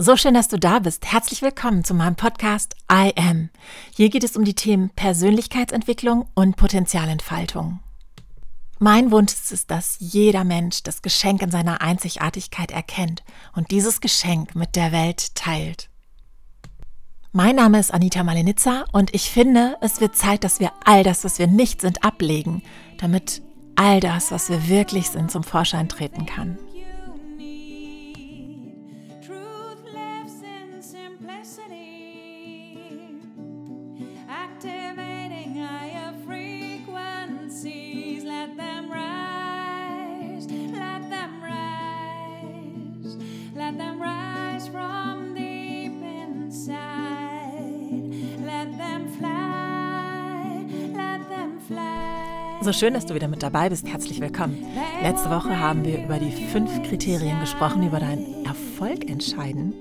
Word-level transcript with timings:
So 0.00 0.16
schön, 0.16 0.34
dass 0.34 0.46
du 0.46 0.60
da 0.60 0.78
bist. 0.78 1.10
Herzlich 1.10 1.42
willkommen 1.42 1.82
zu 1.82 1.92
meinem 1.92 2.14
Podcast 2.14 2.76
I 2.88 3.12
Am. 3.16 3.50
Hier 3.96 4.10
geht 4.10 4.22
es 4.22 4.36
um 4.36 4.44
die 4.44 4.54
Themen 4.54 4.90
Persönlichkeitsentwicklung 4.90 6.28
und 6.34 6.54
Potenzialentfaltung. 6.54 7.80
Mein 8.78 9.10
Wunsch 9.10 9.32
ist 9.32 9.50
es, 9.50 9.66
dass 9.66 9.96
jeder 9.98 10.44
Mensch 10.44 10.84
das 10.84 11.02
Geschenk 11.02 11.42
in 11.42 11.50
seiner 11.50 11.80
Einzigartigkeit 11.80 12.70
erkennt 12.70 13.24
und 13.56 13.72
dieses 13.72 14.00
Geschenk 14.00 14.54
mit 14.54 14.76
der 14.76 14.92
Welt 14.92 15.34
teilt. 15.34 15.90
Mein 17.32 17.56
Name 17.56 17.80
ist 17.80 17.92
Anita 17.92 18.22
Malenitza 18.22 18.84
und 18.92 19.12
ich 19.16 19.32
finde, 19.32 19.78
es 19.80 20.00
wird 20.00 20.14
Zeit, 20.14 20.44
dass 20.44 20.60
wir 20.60 20.70
all 20.84 21.02
das, 21.02 21.24
was 21.24 21.40
wir 21.40 21.48
nicht 21.48 21.80
sind, 21.80 22.04
ablegen, 22.04 22.62
damit 22.98 23.42
all 23.74 23.98
das, 23.98 24.30
was 24.30 24.48
wir 24.48 24.68
wirklich 24.68 25.08
sind, 25.08 25.32
zum 25.32 25.42
Vorschein 25.42 25.88
treten 25.88 26.24
kann. 26.24 26.56
So 52.60 52.72
schön, 52.72 52.92
dass 52.92 53.06
du 53.06 53.14
wieder 53.14 53.28
mit 53.28 53.42
dabei 53.42 53.68
bist. 53.68 53.86
Herzlich 53.86 54.20
willkommen. 54.20 54.58
Letzte 55.02 55.30
Woche 55.30 55.58
haben 55.58 55.84
wir 55.84 56.04
über 56.04 56.18
die 56.18 56.32
fünf 56.32 56.82
Kriterien 56.82 57.40
gesprochen, 57.40 57.86
über 57.86 58.00
deinen 58.00 58.44
Erfolg 58.44 59.08
entscheiden. 59.08 59.74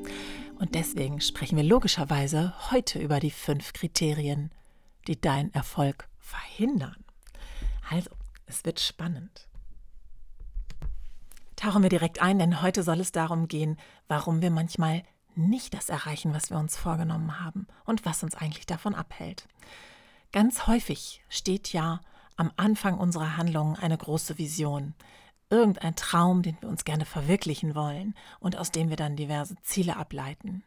Und 0.67 0.75
deswegen 0.75 1.21
sprechen 1.21 1.55
wir 1.55 1.63
logischerweise 1.63 2.53
heute 2.71 2.99
über 2.99 3.21
die 3.21 3.31
fünf 3.31 3.71
Kriterien, 3.71 4.51
die 5.07 5.17
deinen 5.17 5.53
Erfolg 5.53 6.09
verhindern. 6.19 7.05
Also, 7.89 8.09
es 8.47 8.65
wird 8.65 8.81
spannend. 8.81 9.47
Tauchen 11.55 11.83
wir 11.83 11.89
direkt 11.89 12.21
ein, 12.21 12.37
denn 12.37 12.61
heute 12.61 12.83
soll 12.83 12.99
es 12.99 13.13
darum 13.13 13.47
gehen, 13.47 13.77
warum 14.09 14.41
wir 14.41 14.51
manchmal 14.51 15.03
nicht 15.35 15.73
das 15.73 15.87
erreichen, 15.87 16.33
was 16.33 16.49
wir 16.49 16.57
uns 16.57 16.75
vorgenommen 16.75 17.39
haben 17.39 17.67
und 17.85 18.03
was 18.03 18.21
uns 18.23 18.35
eigentlich 18.35 18.65
davon 18.65 18.93
abhält. 18.93 19.47
Ganz 20.33 20.67
häufig 20.67 21.23
steht 21.29 21.71
ja 21.71 22.01
am 22.35 22.51
Anfang 22.57 22.97
unserer 22.97 23.37
Handlungen 23.37 23.77
eine 23.77 23.97
große 23.97 24.37
Vision, 24.37 24.95
irgendein 25.49 25.95
Traum, 25.95 26.41
den 26.41 26.57
wir 26.61 26.69
uns 26.69 26.85
gerne 26.85 27.05
verwirklichen 27.05 27.75
wollen 27.75 28.15
und 28.39 28.57
aus 28.57 28.71
dem 28.71 28.89
wir 28.89 28.97
dann 28.97 29.15
diverse 29.15 29.55
Ziele 29.61 29.97
ableiten. 29.97 30.63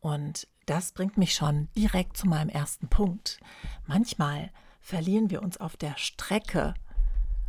Und 0.00 0.48
das 0.66 0.92
bringt 0.92 1.16
mich 1.16 1.34
schon 1.34 1.68
direkt 1.76 2.16
zu 2.16 2.26
meinem 2.26 2.48
ersten 2.48 2.88
Punkt. 2.88 3.38
Manchmal 3.86 4.50
verlieren 4.80 5.30
wir 5.30 5.42
uns 5.42 5.58
auf 5.58 5.76
der 5.76 5.96
Strecke 5.96 6.74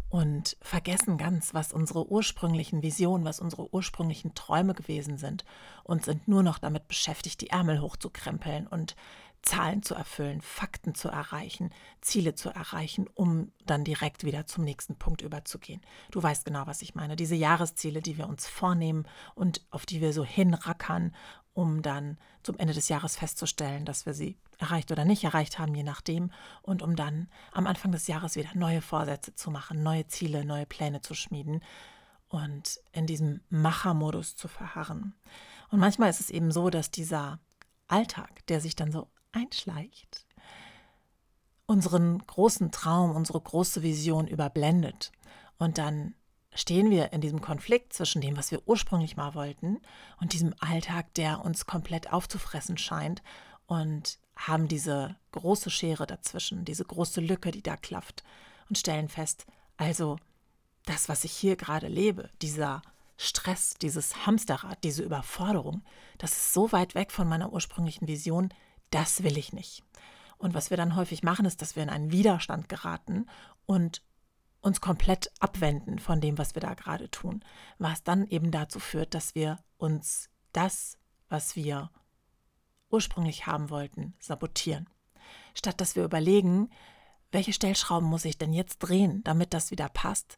und 0.10 0.58
vergessen 0.62 1.18
ganz, 1.18 1.56
was 1.56 1.74
unsere 1.74 2.08
ursprünglichen 2.08 2.84
Visionen, 2.84 3.26
was 3.26 3.40
unsere 3.40 3.74
ursprünglichen 3.74 4.36
Träume 4.36 4.76
gewesen 4.76 5.18
sind 5.18 5.44
und 5.84 6.06
sind 6.06 6.28
nur 6.28 6.44
noch 6.44 6.60
damit 6.60 6.88
beschäftigt, 6.88 7.42
die 7.42 7.50
Ärmel 7.50 7.82
hochzukrempeln 7.82 8.68
und 8.68 8.96
Zahlen 9.44 9.84
zu 9.84 9.94
erfüllen, 9.94 10.42
Fakten 10.42 10.96
zu 10.96 11.10
erreichen, 11.10 11.70
Ziele 12.02 12.34
zu 12.34 12.50
erreichen, 12.50 13.08
um 13.14 13.52
dann 13.66 13.84
direkt 13.84 14.24
wieder 14.24 14.48
zum 14.48 14.64
nächsten 14.64 14.96
Punkt 14.96 15.22
überzugehen. 15.22 15.82
Du 16.12 16.24
weißt 16.24 16.46
genau, 16.46 16.66
was 16.66 16.82
ich 16.82 16.96
meine. 16.96 17.16
Diese 17.16 17.36
Jahresziele, 17.36 18.02
die 18.02 18.18
wir 18.18 18.28
uns 18.28 18.48
vornehmen 18.48 19.06
und 19.36 19.62
auf 19.70 19.86
die 19.86 20.02
wir 20.02 20.14
so 20.14 20.24
hinrackern, 20.24 21.14
um 21.54 21.82
dann 21.82 22.18
zum 22.42 22.58
Ende 22.58 22.74
des 22.74 22.90
Jahres 22.90 23.18
festzustellen, 23.18 23.86
dass 23.86 24.06
wir 24.06 24.14
sie 24.14 24.38
erreicht 24.58 24.92
oder 24.92 25.06
nicht 25.06 25.24
erreicht 25.24 25.60
haben, 25.60 25.76
je 25.76 25.84
nachdem, 25.84 26.32
und 26.62 26.82
um 26.82 26.96
dann 26.96 27.28
am 27.52 27.68
Anfang 27.68 27.92
des 27.92 28.08
Jahres 28.08 28.36
wieder 28.36 28.50
neue 28.56 28.82
Vorsätze 28.82 29.36
zu 29.36 29.52
machen, 29.52 29.84
neue 29.84 30.08
Ziele, 30.08 30.46
neue 30.46 30.66
Pläne 30.66 31.02
zu 31.02 31.14
schmieden 31.14 31.62
und 32.30 32.80
in 32.94 33.06
diesem 33.06 33.42
Machermodus 33.50 34.36
zu 34.36 34.48
verharren. 34.48 35.14
Und 35.70 35.80
manchmal 35.80 36.10
ist 36.10 36.22
es 36.22 36.30
eben 36.30 36.52
so, 36.52 36.70
dass 36.70 36.92
dieser 36.92 37.40
Alltag, 37.88 38.46
der 38.48 38.60
sich 38.60 38.76
dann 38.76 38.92
so 38.92 39.10
einschleicht, 39.34 40.26
unseren 41.66 42.20
großen 42.26 42.72
Traum, 42.72 43.16
unsere 43.16 43.42
große 43.42 43.84
Vision 43.84 44.28
überblendet. 44.28 45.12
Und 45.58 45.78
dann 45.78 46.16
stehen 46.54 46.90
wir 46.90 47.14
in 47.14 47.22
diesem 47.22 47.42
Konflikt 47.42 47.94
zwischen 47.94 48.22
dem, 48.22 48.38
was 48.38 48.52
wir 48.52 48.68
ursprünglich 48.68 49.18
mal 49.18 49.34
wollten, 49.34 49.82
und 50.20 50.34
diesem 50.34 50.54
Alltag, 50.60 51.14
der 51.16 51.44
uns 51.44 51.66
komplett 51.66 52.14
aufzufressen 52.14 52.78
scheint, 52.78 53.22
und 53.66 54.20
haben 54.36 54.68
diese 54.68 55.16
große 55.32 55.70
Schere 55.70 56.06
dazwischen, 56.06 56.66
diese 56.66 56.86
große 56.86 57.22
Lücke, 57.22 57.52
die 57.52 57.64
da 57.64 57.78
klafft, 57.78 58.24
und 58.70 58.78
stellen 58.78 59.10
fest, 59.10 59.46
also 59.78 60.18
das, 60.86 61.10
was 61.10 61.24
ich 61.24 61.32
hier 61.32 61.56
gerade 61.56 61.88
lebe, 61.88 62.30
dieser 62.42 62.82
Stress, 63.18 63.76
dieses 63.76 64.26
Hamsterrad, 64.26 64.84
diese 64.84 65.04
Überforderung, 65.04 65.84
das 66.18 66.34
ist 66.34 66.54
so 66.54 66.72
weit 66.72 66.96
weg 66.96 67.12
von 67.12 67.28
meiner 67.28 67.54
ursprünglichen 67.54 68.08
Vision, 68.08 68.50
das 68.94 69.24
will 69.24 69.38
ich 69.38 69.54
nicht. 69.54 69.84
Und 70.38 70.54
was 70.54 70.70
wir 70.70 70.78
dann 70.78 70.96
häufig 70.96 71.24
machen, 71.24 71.46
ist, 71.46 71.62
dass 71.62 71.76
wir 71.76 71.84
in 71.84 71.90
einen 71.90 72.12
Widerstand 72.12 72.70
geraten 72.70 73.28
und 73.66 74.04
uns 74.62 74.82
komplett 74.82 75.32
abwenden 75.40 76.00
von 76.00 76.22
dem, 76.22 76.38
was 76.38 76.56
wir 76.56 76.62
da 76.62 76.74
gerade 76.74 77.10
tun, 77.10 77.44
was 77.80 78.04
dann 78.04 78.28
eben 78.28 78.52
dazu 78.52 78.80
führt, 78.80 79.14
dass 79.14 79.36
wir 79.36 79.60
uns 79.78 80.30
das, 80.54 80.98
was 81.28 81.56
wir 81.56 81.92
ursprünglich 82.90 83.48
haben 83.48 83.70
wollten, 83.70 84.14
sabotieren. 84.20 84.90
Statt 85.54 85.82
dass 85.82 85.96
wir 85.96 86.04
überlegen, 86.04 86.70
welche 87.34 87.54
Stellschrauben 87.54 88.08
muss 88.08 88.26
ich 88.26 88.38
denn 88.38 88.54
jetzt 88.54 88.80
drehen, 88.80 89.24
damit 89.24 89.54
das 89.54 89.72
wieder 89.72 89.90
passt? 89.90 90.38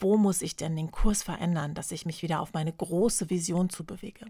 Wo 0.00 0.16
muss 0.16 0.42
ich 0.42 0.56
denn 0.56 0.76
den 0.76 0.90
Kurs 0.90 1.22
verändern, 1.22 1.74
dass 1.74 1.92
ich 1.92 2.04
mich 2.04 2.22
wieder 2.22 2.40
auf 2.40 2.52
meine 2.52 2.72
große 2.72 3.30
Vision 3.30 3.70
zubewege? 3.70 4.26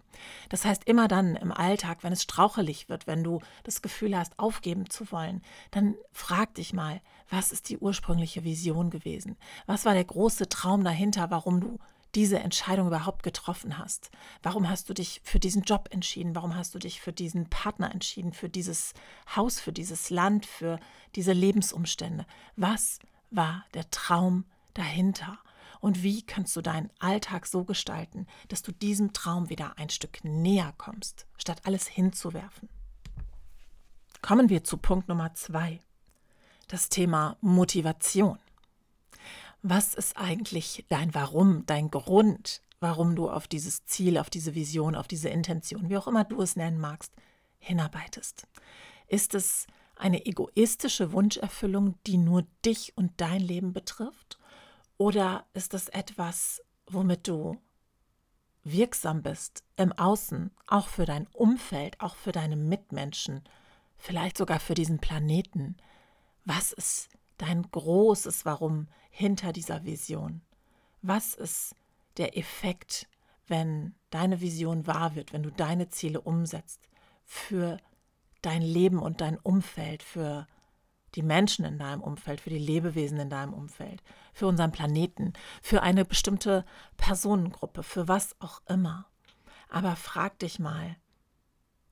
Das 0.49 0.65
heißt, 0.65 0.85
immer 0.85 1.09
dann 1.09 1.37
im 1.37 1.53
Alltag, 1.53 2.05
wenn 2.05 2.13
es 2.13 2.23
strauchelig 2.23 2.89
wird, 2.89 3.07
wenn 3.07 3.25
du 3.25 3.41
das 3.65 3.83
Gefühl 3.83 4.17
hast, 4.17 4.39
aufgeben 4.39 4.89
zu 4.91 5.11
wollen, 5.11 5.43
dann 5.71 5.97
frag 6.13 6.55
dich 6.55 6.73
mal, 6.73 7.01
was 7.31 7.51
ist 7.51 7.69
die 7.69 7.79
ursprüngliche 7.79 8.45
Vision 8.45 8.91
gewesen? 8.91 9.37
Was 9.67 9.85
war 9.85 9.95
der 9.95 10.05
große 10.05 10.49
Traum 10.49 10.85
dahinter, 10.85 11.31
warum 11.31 11.61
du 11.61 11.79
diese 12.15 12.39
Entscheidung 12.39 12.87
überhaupt 12.87 13.23
getroffen 13.23 13.79
hast. 13.79 14.11
Warum 14.43 14.69
hast 14.69 14.89
du 14.89 14.95
dich 14.95 15.21
für 15.25 15.39
diesen 15.39 15.63
Job 15.63 15.89
entschieden? 15.93 16.35
Warum 16.35 16.55
hast 16.55 16.75
du 16.75 16.79
dich 16.79 17.01
für 17.01 17.13
diesen 17.13 17.49
Partner 17.51 17.93
entschieden, 17.93 18.33
für 18.33 18.49
dieses 18.49 18.95
Haus, 19.35 19.61
für 19.61 19.73
dieses 19.73 20.11
Land, 20.11 20.47
für 20.47 20.81
diese 21.15 21.33
Lebensumstände? 21.33 22.27
Was 22.57 22.99
war 23.31 23.65
der 23.75 23.91
Traum 23.91 24.45
dahinter? 24.75 25.39
Und 25.81 26.03
wie 26.03 26.23
kannst 26.23 26.57
du 26.57 26.61
deinen 26.61 26.91
Alltag 26.99 27.47
so 27.47 27.65
gestalten, 27.65 28.27
dass 28.49 28.63
du 28.63 28.73
diesem 28.73 29.13
Traum 29.13 29.49
wieder 29.49 29.79
ein 29.79 29.91
Stück 29.91 30.25
näher 30.25 30.75
kommst, 30.77 31.27
statt 31.37 31.61
alles 31.65 31.87
hinzuwerfen? 31.87 32.69
Kommen 34.23 34.49
wir 34.49 34.65
zu 34.65 34.77
Punkt 34.77 35.09
Nummer 35.09 35.35
zwei. 35.35 35.81
Das 36.67 36.89
Thema 36.89 37.37
Motivation. 37.41 38.39
Was 39.71 39.93
ist 39.93 40.17
eigentlich 40.17 40.87
dein 40.89 41.15
Warum, 41.15 41.67
dein 41.67 41.91
Grund, 41.91 42.63
warum 42.81 43.15
du 43.15 43.29
auf 43.29 43.47
dieses 43.47 43.85
Ziel, 43.85 44.17
auf 44.17 44.31
diese 44.31 44.55
Vision, 44.55 44.95
auf 44.95 45.07
diese 45.07 45.29
Intention, 45.29 45.91
wie 45.91 45.99
auch 45.99 46.07
immer 46.07 46.25
du 46.25 46.41
es 46.41 46.57
nennen 46.57 46.81
magst, 46.81 47.13
hinarbeitest? 47.59 48.47
Ist 49.09 49.35
es 49.35 49.67
eine 49.95 50.25
egoistische 50.25 51.13
Wunscherfüllung, 51.13 51.97
die 52.07 52.17
nur 52.17 52.47
dich 52.65 52.97
und 52.97 53.13
dein 53.19 53.43
Leben 53.43 53.75
betrifft? 53.75 54.39
Oder 54.97 55.45
ist 55.53 55.75
es 55.75 55.91
etwas, 55.91 56.63
womit 56.87 57.29
du 57.29 57.61
wirksam 58.65 59.21
bist 59.21 59.65
im 59.77 59.93
Außen, 59.93 60.51
auch 60.67 60.89
für 60.89 61.05
dein 61.05 61.27
Umfeld, 61.27 62.01
auch 62.01 62.17
für 62.17 62.33
deine 62.33 62.57
Mitmenschen, 62.57 63.43
vielleicht 63.99 64.39
sogar 64.39 64.61
für 64.61 64.75
diesen 64.75 64.99
Planeten? 64.99 65.77
Was 66.47 66.73
ist 66.73 67.11
dein 67.39 67.63
großes 67.63 68.45
Warum 68.45 68.89
hinter 69.11 69.53
dieser 69.53 69.85
Vision? 69.85 70.43
Was 71.03 71.35
ist 71.35 71.75
der 72.17 72.37
Effekt, 72.37 73.09
wenn 73.47 73.95
deine 74.11 74.41
Vision 74.41 74.87
wahr 74.87 75.15
wird, 75.15 75.33
wenn 75.33 75.43
du 75.43 75.51
deine 75.51 75.89
Ziele 75.89 76.21
umsetzt 76.21 76.89
für 77.25 77.79
dein 78.43 78.63
Leben 78.63 78.99
und 78.99 79.21
dein 79.21 79.39
Umfeld, 79.39 80.03
für 80.03 80.47
die 81.15 81.23
Menschen 81.23 81.65
in 81.65 81.79
deinem 81.79 82.03
Umfeld, 82.03 82.41
für 82.41 82.51
die 82.51 82.59
Lebewesen 82.59 83.19
in 83.19 83.31
deinem 83.31 83.55
Umfeld, 83.55 84.03
für 84.35 84.47
unseren 84.47 84.73
Planeten, 84.73 85.33
für 85.63 85.83
eine 85.83 86.05
bestimmte 86.05 86.65
Personengruppe, 86.97 87.83
für 87.83 88.09
was 88.09 88.37
auch 88.41 88.61
immer. 88.69 89.07
Aber 89.71 89.97
frag 89.97 90.39
dich 90.39 90.59
mal, 90.59 90.97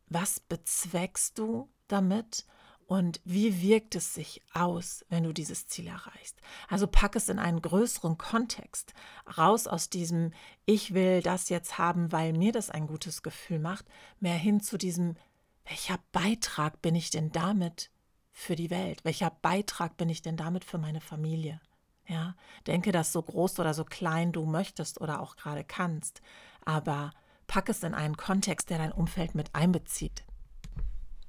was 0.08 0.40
bezweckst 0.40 1.38
du 1.38 1.68
damit 1.88 2.46
und 2.86 3.20
wie 3.24 3.60
wirkt 3.60 3.96
es 3.96 4.14
sich 4.14 4.42
aus, 4.52 5.04
wenn 5.08 5.24
du 5.24 5.32
dieses 5.32 5.66
Ziel 5.66 5.88
erreichst? 5.88 6.40
Also 6.68 6.86
pack 6.86 7.16
es 7.16 7.28
in 7.28 7.40
einen 7.40 7.60
größeren 7.60 8.16
Kontext, 8.16 8.94
raus 9.36 9.66
aus 9.66 9.90
diesem 9.90 10.32
Ich 10.66 10.94
will 10.94 11.20
das 11.20 11.48
jetzt 11.48 11.78
haben, 11.78 12.12
weil 12.12 12.32
mir 12.32 12.52
das 12.52 12.70
ein 12.70 12.86
gutes 12.86 13.22
Gefühl 13.22 13.58
macht, 13.58 13.86
mehr 14.20 14.36
hin 14.36 14.60
zu 14.60 14.78
diesem 14.78 15.16
Welcher 15.64 15.98
Beitrag 16.12 16.80
bin 16.80 16.94
ich 16.94 17.10
denn 17.10 17.32
damit 17.32 17.90
für 18.30 18.54
die 18.54 18.70
Welt? 18.70 19.04
Welcher 19.04 19.30
Beitrag 19.30 19.96
bin 19.96 20.08
ich 20.08 20.22
denn 20.22 20.36
damit 20.36 20.64
für 20.64 20.78
meine 20.78 21.00
Familie? 21.00 21.60
Ja, 22.06 22.36
denke 22.68 22.92
das 22.92 23.12
so 23.12 23.20
groß 23.20 23.58
oder 23.58 23.74
so 23.74 23.84
klein 23.84 24.30
du 24.30 24.46
möchtest 24.46 25.00
oder 25.00 25.20
auch 25.20 25.34
gerade 25.34 25.64
kannst, 25.64 26.22
aber 26.64 27.10
pack 27.48 27.68
es 27.68 27.82
in 27.82 27.94
einen 27.94 28.16
Kontext, 28.16 28.70
der 28.70 28.78
dein 28.78 28.92
Umfeld 28.92 29.34
mit 29.34 29.56
einbezieht. 29.56 30.24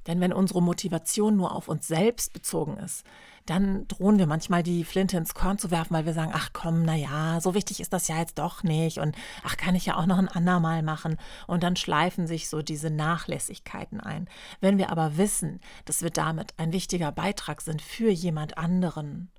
Denn 0.08 0.22
wenn 0.22 0.34
unsere 0.34 0.62
Motivation 0.62 1.36
nur 1.36 1.54
auf 1.54 1.68
uns 1.68 1.88
selbst 1.88 2.34
bezogen 2.34 2.78
ist, 2.78 3.04
dann 3.46 3.88
drohen 3.88 4.20
wir 4.20 4.28
manchmal 4.28 4.62
die 4.62 4.84
Flinte 4.84 5.18
ins 5.18 5.34
Korn 5.34 5.58
zu 5.58 5.72
werfen, 5.72 5.94
weil 5.94 6.06
wir 6.06 6.14
sagen, 6.14 6.32
ach 6.34 6.50
komm, 6.52 6.84
na 6.84 6.96
ja, 6.96 7.40
so 7.40 7.54
wichtig 7.54 7.80
ist 7.80 7.94
das 7.94 8.08
ja 8.08 8.18
jetzt 8.18 8.38
doch 8.40 8.64
nicht 8.64 9.00
und 9.00 9.16
ach, 9.44 9.56
kann 9.56 9.76
ich 9.76 9.86
ja 9.86 9.96
auch 9.96 10.06
noch 10.06 10.18
ein 10.18 10.28
andermal 10.28 10.84
machen 10.84 11.18
und 11.48 11.64
dann 11.64 11.76
schleifen 11.76 12.28
sich 12.28 12.50
so 12.50 12.62
diese 12.62 12.90
Nachlässigkeiten 12.90 14.02
ein. 14.02 14.28
Wenn 14.60 14.78
wir 14.78 14.92
aber 14.92 15.18
wissen, 15.18 15.62
dass 15.86 16.02
wir 16.02 16.10
damit 16.10 16.54
ein 16.58 16.74
wichtiger 16.74 17.12
Beitrag 17.12 17.62
sind 17.62 17.82
für 17.82 18.10
jemand 18.10 18.58
anderen 18.58 19.32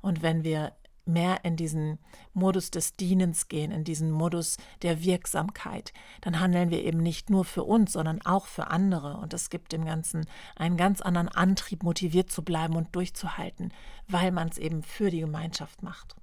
und 0.00 0.22
wenn 0.22 0.44
wir 0.44 0.72
mehr 1.06 1.44
in 1.44 1.56
diesen 1.56 1.98
Modus 2.34 2.70
des 2.70 2.94
Dienens 2.94 3.48
gehen, 3.48 3.70
in 3.70 3.84
diesen 3.84 4.10
Modus 4.10 4.56
der 4.82 5.02
Wirksamkeit, 5.02 5.92
dann 6.20 6.40
handeln 6.40 6.70
wir 6.70 6.84
eben 6.84 6.98
nicht 6.98 7.30
nur 7.30 7.44
für 7.44 7.64
uns, 7.64 7.92
sondern 7.92 8.22
auch 8.22 8.46
für 8.46 8.68
andere. 8.68 9.16
Und 9.18 9.32
es 9.32 9.50
gibt 9.50 9.72
dem 9.72 9.84
Ganzen 9.84 10.26
einen 10.56 10.76
ganz 10.76 11.00
anderen 11.00 11.28
Antrieb, 11.28 11.82
motiviert 11.82 12.30
zu 12.30 12.42
bleiben 12.42 12.76
und 12.76 12.94
durchzuhalten, 12.94 13.72
weil 14.08 14.32
man 14.32 14.48
es 14.48 14.58
eben 14.58 14.82
für 14.82 15.10
die 15.10 15.20
Gemeinschaft 15.20 15.82
macht. 15.82 16.16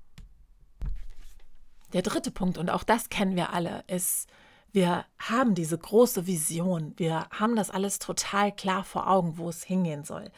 Der 1.94 2.02
dritte 2.02 2.32
Punkt, 2.32 2.58
und 2.58 2.70
auch 2.70 2.84
das 2.84 3.10
kennen 3.10 3.36
wir 3.36 3.54
alle, 3.54 3.84
ist, 3.88 4.28
wir 4.72 5.06
haben 5.20 5.54
diese 5.54 5.78
große 5.78 6.26
Vision. 6.26 6.94
Wir 6.98 7.28
haben 7.30 7.56
das 7.56 7.70
alles 7.70 8.00
total 8.00 8.52
klar 8.52 8.84
vor 8.84 9.08
Augen, 9.08 9.38
wo 9.38 9.48
es 9.48 9.64
hingehen 9.64 10.04
soll. 10.04 10.32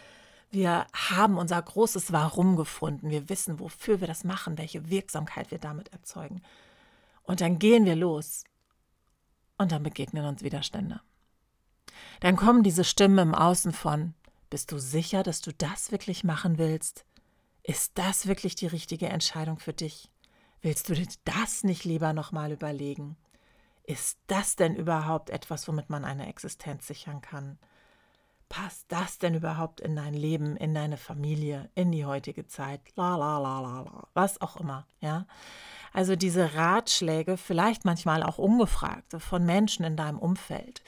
Wir 0.51 0.88
haben 0.94 1.38
unser 1.38 1.62
großes 1.62 2.12
Warum 2.12 2.56
gefunden. 2.56 3.09
Wir 3.09 3.30
wissen, 3.30 3.59
wofür 3.59 4.00
wir 4.00 4.07
das 4.07 4.24
machen, 4.24 4.57
welche 4.57 4.89
Wirksamkeit 4.89 5.51
wir 5.51 5.59
damit 5.59 5.92
erzeugen. 5.92 6.42
Und 7.24 7.42
dann 7.42 7.59
gehen 7.59 7.86
wir 7.86 7.95
los. 7.95 8.44
Und 9.57 9.71
dann 9.71 9.83
begegnen 9.83 10.25
uns 10.25 10.44
Widerstände. 10.44 11.01
Dann 12.19 12.36
kommen 12.36 12.63
diese 12.63 12.83
Stimmen 12.83 13.19
im 13.19 13.36
Außen 13.36 13.71
von, 13.71 14.13
bist 14.50 14.71
du 14.71 14.80
sicher, 14.80 15.24
dass 15.24 15.42
du 15.42 15.51
das 15.53 15.92
wirklich 15.92 16.24
machen 16.24 16.57
willst? 16.57 17.06
Ist 17.63 17.97
das 17.97 18.27
wirklich 18.27 18.56
die 18.56 18.68
richtige 18.68 19.09
Entscheidung 19.09 19.59
für 19.59 19.74
dich? 19.74 20.12
Willst 20.62 20.89
du 20.89 20.94
dir 20.94 21.07
das 21.24 21.63
nicht 21.63 21.83
lieber 21.83 22.13
nochmal 22.13 22.51
überlegen? 22.51 23.18
Ist 23.83 24.18
das 24.27 24.56
denn 24.56 24.75
überhaupt 24.75 25.30
etwas, 25.30 25.68
womit 25.68 25.89
man 25.89 26.06
eine 26.06 26.27
Existenz 26.27 26.88
sichern 26.88 27.21
kann? 27.21 27.59
Passt 28.50 28.86
das 28.89 29.18
denn 29.18 29.36
überhaupt 29.36 29.81
in 29.81 29.95
dein 29.95 30.13
Leben, 30.13 30.56
in 30.57 30.74
deine 30.74 30.97
Familie, 30.97 31.69
in 31.75 31.92
die 31.92 32.06
heutige 32.06 32.47
Zeit? 32.47 32.81
La 32.95 33.15
la 33.15 33.38
la 33.38 33.59
la 33.59 33.81
la, 33.81 34.07
was 34.13 34.39
auch 34.42 34.57
immer, 34.57 34.88
ja? 35.00 35.25
Also 35.94 36.15
diese 36.15 36.56
Ratschläge, 36.56 37.38
vielleicht 37.38 37.86
manchmal 37.86 38.21
auch 38.21 38.38
ungefragte 38.38 39.19
von 39.19 39.45
Menschen 39.45 39.86
in 39.86 39.95
deinem 39.95 40.19
Umfeld, 40.19 40.83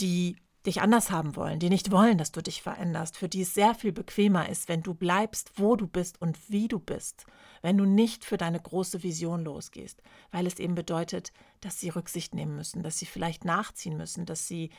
die 0.00 0.36
dich 0.66 0.80
anders 0.80 1.10
haben 1.10 1.34
wollen, 1.34 1.58
die 1.58 1.70
nicht 1.70 1.90
wollen, 1.90 2.18
dass 2.18 2.30
du 2.30 2.42
dich 2.42 2.62
veränderst, 2.62 3.16
für 3.16 3.28
die 3.28 3.42
es 3.42 3.54
sehr 3.54 3.74
viel 3.74 3.92
bequemer 3.92 4.48
ist, 4.48 4.68
wenn 4.68 4.82
du 4.82 4.94
bleibst, 4.94 5.52
wo 5.56 5.76
du 5.76 5.86
bist 5.86 6.20
und 6.20 6.50
wie 6.50 6.68
du 6.68 6.78
bist, 6.78 7.26
wenn 7.62 7.78
du 7.78 7.84
nicht 7.84 8.24
für 8.24 8.36
deine 8.36 8.60
große 8.60 9.02
Vision 9.02 9.44
losgehst, 9.44 10.02
weil 10.30 10.46
es 10.46 10.58
eben 10.58 10.74
bedeutet, 10.74 11.32
dass 11.60 11.80
sie 11.80 11.88
Rücksicht 11.88 12.34
nehmen 12.34 12.54
müssen, 12.54 12.82
dass 12.82 12.98
sie 12.98 13.06
vielleicht 13.06 13.44
nachziehen 13.44 13.96
müssen, 13.96 14.26
dass 14.26 14.46
sie 14.46 14.70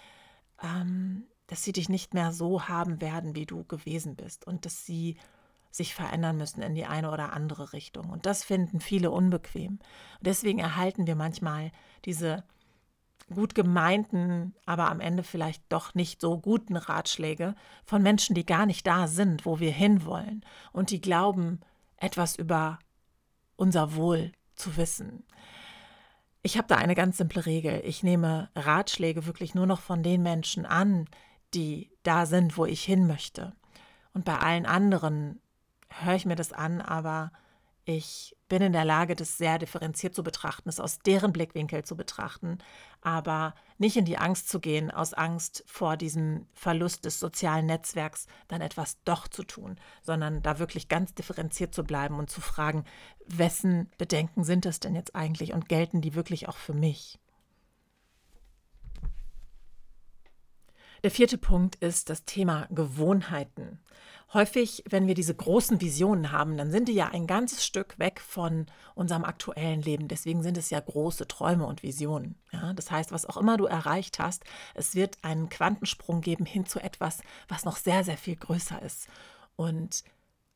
ähm, 0.62 1.28
dass 1.50 1.64
sie 1.64 1.74
dich 1.74 1.90
nicht 1.90 2.14
mehr 2.14 2.32
so 2.32 2.68
haben 2.68 3.02
werden, 3.02 3.36
wie 3.36 3.48
du 3.48 3.64
gewesen 3.64 4.16
bist 4.16 4.46
und 4.46 4.66
dass 4.66 4.86
sie 4.86 5.18
sich 5.72 5.96
verändern 5.96 6.38
müssen 6.38 6.62
in 6.62 6.76
die 6.76 6.86
eine 6.86 7.12
oder 7.12 7.34
andere 7.34 7.74
Richtung. 7.74 8.10
Und 8.10 8.28
das 8.28 8.44
finden 8.44 8.80
viele 8.80 9.10
unbequem. 9.10 9.74
Und 9.74 9.82
deswegen 10.22 10.60
erhalten 10.60 11.08
wir 11.08 11.16
manchmal 11.16 11.72
diese 12.06 12.44
gut 13.34 13.56
gemeinten, 13.56 14.54
aber 14.68 14.92
am 14.92 15.00
Ende 15.00 15.24
vielleicht 15.24 15.64
doch 15.70 15.96
nicht 15.96 16.22
so 16.22 16.40
guten 16.40 16.76
Ratschläge 16.76 17.56
von 17.84 18.04
Menschen, 18.04 18.36
die 18.36 18.46
gar 18.46 18.68
nicht 18.68 18.86
da 18.86 19.08
sind, 19.08 19.46
wo 19.46 19.60
wir 19.60 19.72
hinwollen 19.72 20.46
und 20.72 20.92
die 20.92 21.02
glauben, 21.02 21.62
etwas 21.98 22.36
über 22.36 22.80
unser 23.56 23.96
Wohl 23.96 24.32
zu 24.56 24.78
wissen. 24.78 25.24
Ich 26.42 26.58
habe 26.58 26.68
da 26.68 26.76
eine 26.76 26.96
ganz 26.96 27.18
simple 27.18 27.46
Regel. 27.46 27.82
Ich 27.86 28.04
nehme 28.04 28.50
Ratschläge 28.56 29.26
wirklich 29.26 29.56
nur 29.56 29.66
noch 29.66 29.82
von 29.82 30.04
den 30.04 30.22
Menschen 30.22 30.66
an, 30.66 31.08
die 31.54 31.92
da 32.04 32.26
sind, 32.26 32.58
wo 32.58 32.66
ich 32.66 32.84
hin 32.84 33.08
möchte. 33.08 33.54
Und 34.14 34.26
bei 34.26 34.38
allen 34.38 34.66
anderen 34.66 35.42
höre 35.90 36.16
ich 36.16 36.26
mir 36.26 36.36
das 36.36 36.54
an, 36.54 36.82
aber 36.82 37.32
ich 37.86 38.36
bin 38.50 38.62
in 38.62 38.74
der 38.74 38.86
Lage, 38.86 39.16
das 39.16 39.38
sehr 39.38 39.58
differenziert 39.58 40.14
zu 40.14 40.22
betrachten, 40.22 40.70
es 40.70 40.80
aus 40.80 41.00
deren 41.00 41.34
Blickwinkel 41.34 41.84
zu 41.84 41.96
betrachten, 41.96 42.60
aber 43.02 43.56
nicht 43.80 43.98
in 43.98 44.06
die 44.06 44.18
Angst 44.18 44.50
zu 44.50 44.60
gehen, 44.60 44.92
aus 44.92 45.16
Angst 45.16 45.64
vor 45.66 45.98
diesem 45.98 46.46
Verlust 46.54 47.06
des 47.06 47.20
sozialen 47.20 47.66
Netzwerks 47.66 48.28
dann 48.48 48.62
etwas 48.62 49.02
doch 49.06 49.28
zu 49.28 49.44
tun, 49.44 49.80
sondern 50.04 50.44
da 50.44 50.60
wirklich 50.60 50.88
ganz 50.88 51.16
differenziert 51.16 51.74
zu 51.74 51.84
bleiben 51.84 52.20
und 52.20 52.30
zu 52.30 52.42
fragen, 52.42 52.84
wessen 53.26 53.90
Bedenken 53.98 54.44
sind 54.44 54.68
es 54.68 54.80
denn 54.80 54.94
jetzt 54.94 55.16
eigentlich 55.16 55.54
und 55.54 55.68
gelten 55.68 56.02
die 56.02 56.14
wirklich 56.14 56.48
auch 56.48 56.58
für 56.58 56.74
mich? 56.74 57.20
Der 61.04 61.12
vierte 61.12 61.38
Punkt 61.38 61.76
ist 61.76 62.10
das 62.10 62.26
Thema 62.26 62.68
Gewohnheiten. 62.72 63.80
Häufig, 64.34 64.84
wenn 64.88 65.08
wir 65.08 65.16
diese 65.16 65.34
großen 65.34 65.82
Visionen 65.82 66.32
haben, 66.32 66.56
dann 66.56 66.70
sind 66.70 66.88
die 66.88 66.94
ja 66.94 67.08
ein 67.08 67.26
ganzes 67.26 67.66
Stück 67.66 67.98
weg 67.98 68.20
von 68.20 68.68
unserem 68.94 69.24
aktuellen 69.24 69.82
Leben. 69.82 70.08
Deswegen 70.08 70.44
sind 70.44 70.58
es 70.58 70.70
ja 70.70 70.80
große 70.80 71.28
Träume 71.28 71.66
und 71.66 71.82
Visionen. 71.82 72.36
Ja, 72.52 72.74
das 72.74 72.92
heißt, 72.92 73.12
was 73.12 73.26
auch 73.26 73.38
immer 73.38 73.58
du 73.58 73.66
erreicht 73.66 74.20
hast, 74.20 74.44
es 74.76 74.94
wird 74.94 75.18
einen 75.24 75.50
Quantensprung 75.50 76.22
geben 76.22 76.46
hin 76.46 76.66
zu 76.66 76.80
etwas, 76.80 77.22
was 77.48 77.66
noch 77.66 77.78
sehr, 77.78 78.04
sehr 78.04 78.18
viel 78.18 78.36
größer 78.36 78.82
ist. 78.84 79.08
Und 79.56 80.04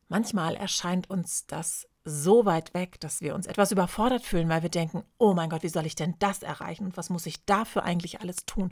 manchmal 0.07 0.55
erscheint 0.55 1.09
uns 1.09 1.47
das 1.47 1.87
so 2.05 2.45
weit 2.45 2.73
weg, 2.73 2.99
dass 2.99 3.21
wir 3.21 3.33
uns 3.33 3.47
etwas 3.47 3.71
überfordert 3.71 4.23
fühlen, 4.23 4.49
weil 4.49 4.61
wir 4.61 4.69
denken, 4.69 5.03
oh 5.17 5.33
mein 5.33 5.49
Gott, 5.49 5.63
wie 5.63 5.69
soll 5.69 5.85
ich 5.85 5.95
denn 5.95 6.15
das 6.19 6.43
erreichen 6.43 6.85
und 6.85 6.97
was 6.97 7.09
muss 7.09 7.25
ich 7.25 7.45
dafür 7.45 7.83
eigentlich 7.83 8.19
alles 8.19 8.45
tun? 8.45 8.71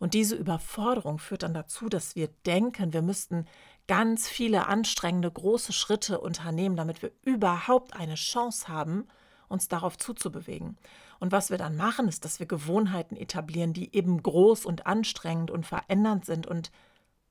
Und 0.00 0.14
diese 0.14 0.34
Überforderung 0.34 1.18
führt 1.18 1.44
dann 1.44 1.54
dazu, 1.54 1.88
dass 1.88 2.16
wir 2.16 2.28
denken, 2.44 2.92
wir 2.92 3.02
müssten 3.02 3.46
ganz 3.86 4.28
viele 4.28 4.66
anstrengende, 4.66 5.30
große 5.30 5.72
Schritte 5.72 6.20
unternehmen, 6.20 6.76
damit 6.76 7.02
wir 7.02 7.12
überhaupt 7.22 7.94
eine 7.94 8.16
Chance 8.16 8.66
haben, 8.66 9.06
uns 9.48 9.68
darauf 9.68 9.96
zuzubewegen. 9.96 10.76
Und 11.20 11.30
was 11.30 11.50
wir 11.50 11.58
dann 11.58 11.76
machen, 11.76 12.08
ist, 12.08 12.24
dass 12.24 12.40
wir 12.40 12.46
Gewohnheiten 12.46 13.16
etablieren, 13.16 13.72
die 13.72 13.94
eben 13.94 14.20
groß 14.20 14.66
und 14.66 14.86
anstrengend 14.86 15.52
und 15.52 15.66
verändernd 15.66 16.24
sind 16.24 16.48
und 16.48 16.72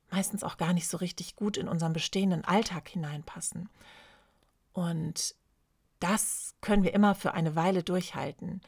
meistens 0.09 0.43
auch 0.43 0.55
gar 0.55 0.71
nicht 0.71 0.87
so 0.87 0.97
richtig 0.97 1.35
gut 1.35 1.57
in 1.57 1.67
unseren 1.67 1.91
bestehenden 1.91 2.45
Alltag 2.45 2.87
hineinpassen. 2.87 3.69
Und 4.73 5.35
das 6.01 6.55
können 6.59 6.83
wir 6.83 6.93
immer 6.93 7.15
für 7.15 7.33
eine 7.33 7.55
Weile 7.55 7.83
durchhalten. 7.83 8.61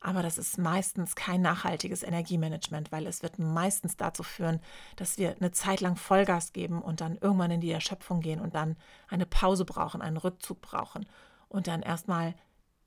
Aber 0.00 0.22
das 0.22 0.36
ist 0.36 0.58
meistens 0.58 1.14
kein 1.14 1.42
nachhaltiges 1.42 2.02
Energiemanagement, 2.02 2.90
weil 2.90 3.06
es 3.06 3.22
wird 3.22 3.38
meistens 3.38 3.96
dazu 3.96 4.24
führen, 4.24 4.60
dass 4.96 5.16
wir 5.16 5.36
eine 5.36 5.52
Zeit 5.52 5.80
lang 5.80 5.96
Vollgas 5.96 6.52
geben 6.52 6.82
und 6.82 7.00
dann 7.00 7.16
irgendwann 7.18 7.52
in 7.52 7.60
die 7.60 7.70
Erschöpfung 7.70 8.20
gehen 8.20 8.40
und 8.40 8.56
dann 8.56 8.76
eine 9.08 9.26
Pause 9.26 9.64
brauchen, 9.64 10.02
einen 10.02 10.16
Rückzug 10.16 10.60
brauchen 10.60 11.06
und 11.48 11.68
dann 11.68 11.82
erstmal 11.82 12.34